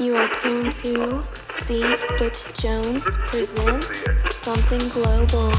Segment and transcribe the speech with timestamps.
[0.00, 5.50] You are tuned to Steve Butch Jones presents Something Global.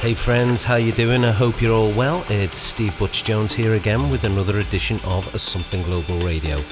[0.00, 1.22] Hey friends, how you doing?
[1.22, 2.24] I hope you're all well.
[2.30, 6.64] It's Steve Butch Jones here again with another edition of Something Global Radio,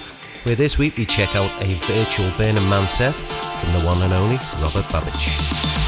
[0.44, 4.14] where this week we check out a virtual Burning Man set from the one and
[4.14, 5.83] only Robert Babicz.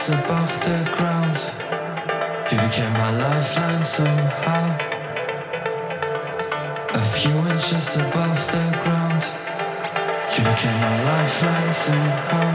[0.00, 1.38] Inches above the ground,
[2.50, 4.78] you became my lifeline somehow.
[6.94, 9.22] A few inches above the ground,
[10.32, 12.50] you became my lifeline somehow.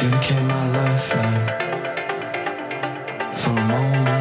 [0.00, 1.46] You became my lifeline
[3.34, 4.13] for a moment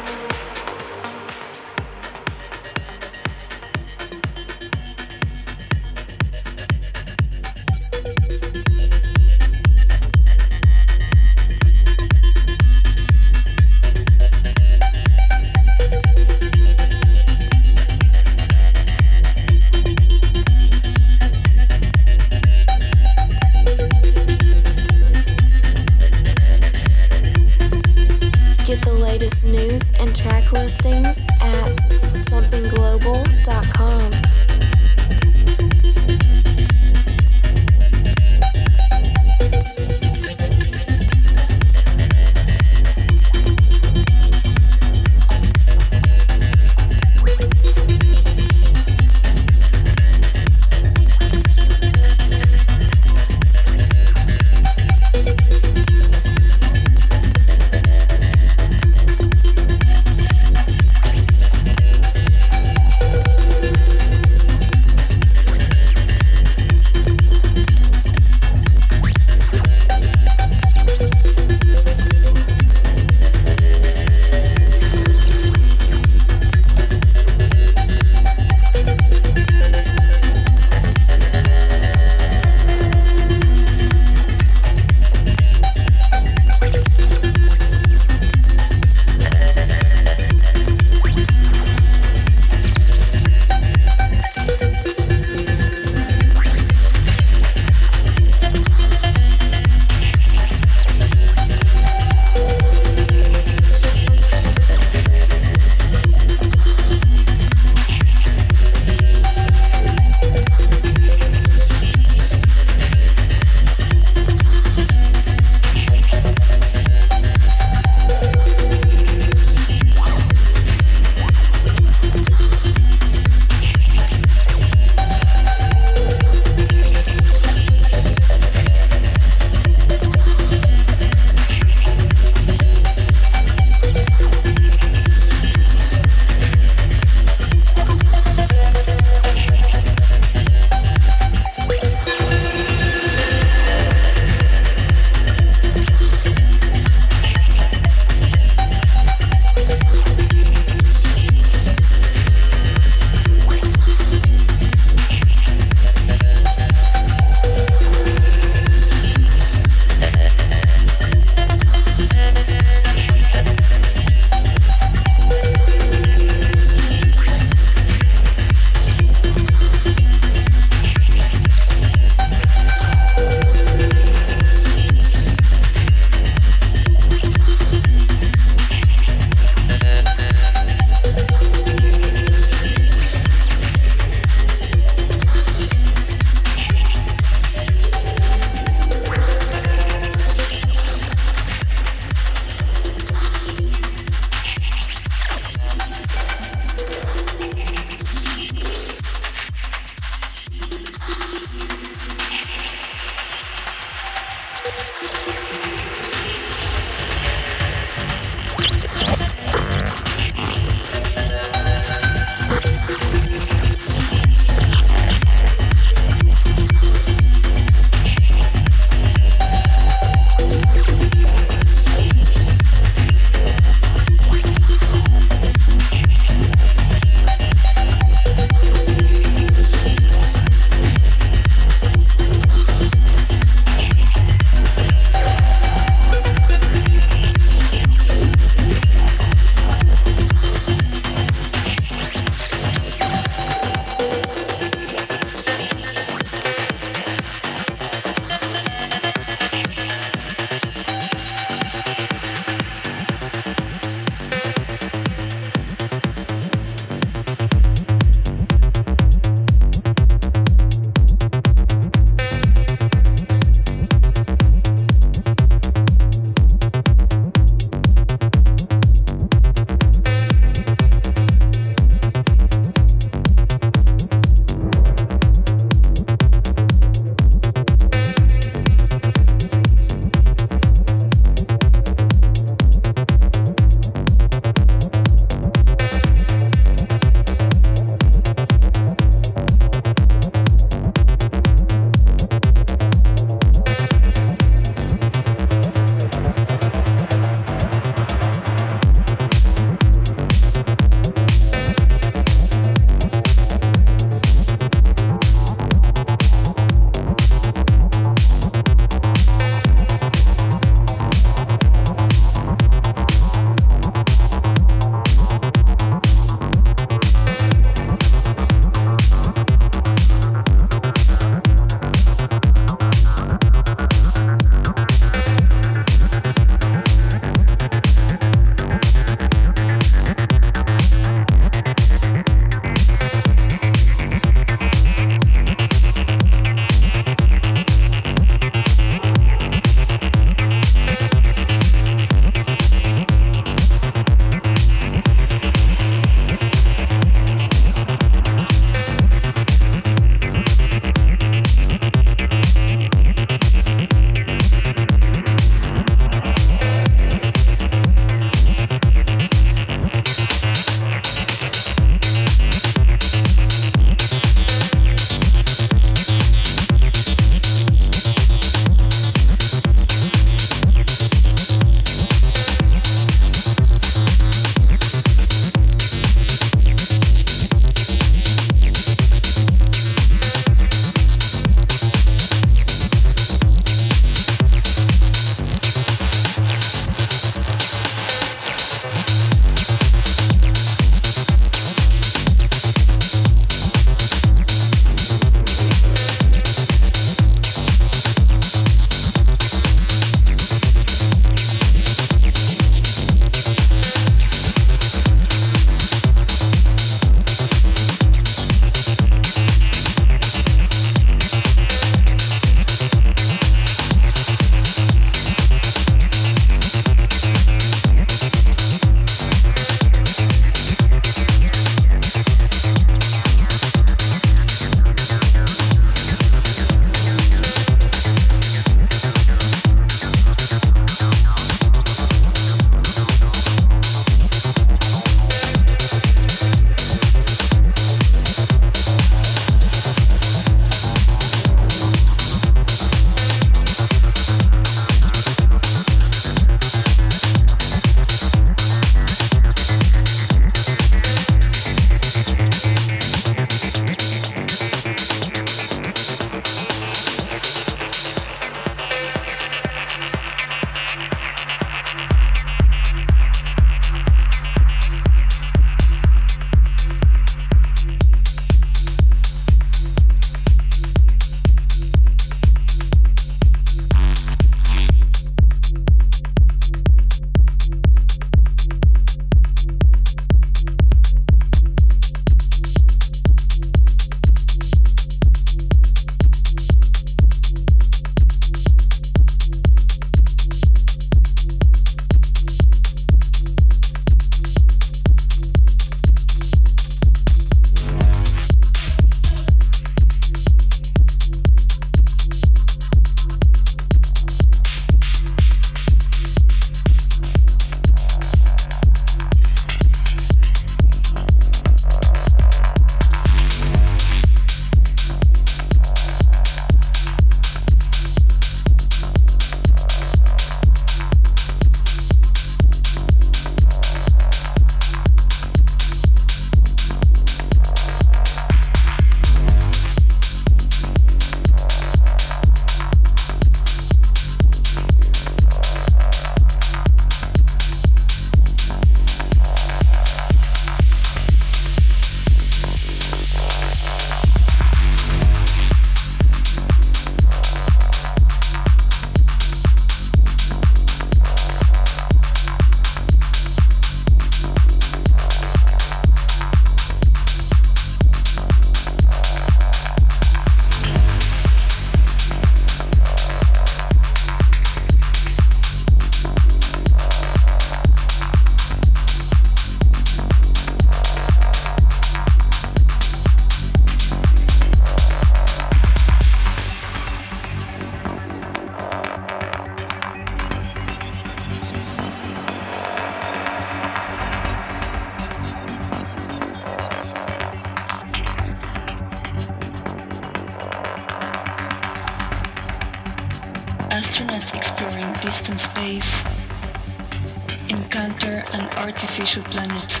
[597.68, 600.00] encounter an artificial planet.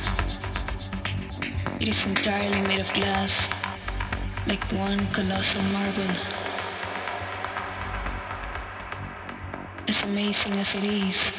[1.80, 3.48] It is entirely made of glass,
[4.46, 6.14] like one colossal marble.
[9.88, 11.32] As amazing as it is,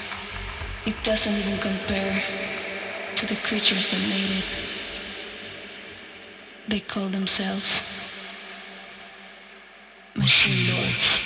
[0.86, 2.24] it doesn't even compare
[3.16, 4.46] to the creatures that made it.
[6.68, 7.84] They call themselves
[10.16, 11.19] Machine Lords.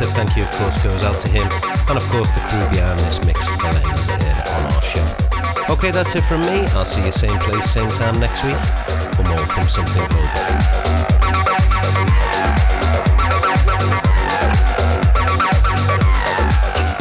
[0.00, 1.46] Massive thank you, of course, goes out to him,
[1.88, 5.72] and of course the crew behind this mix for letting us heard on our show.
[5.72, 6.66] Okay, that's it from me.
[6.74, 8.56] I'll see you same place, same time next week
[9.14, 10.24] for more from Something Global.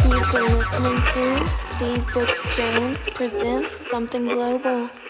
[0.06, 5.03] You've been listening to Steve Butch Jones presents Something Global.